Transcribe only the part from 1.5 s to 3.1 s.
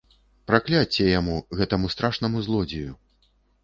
гэтаму страшнаму злодзею!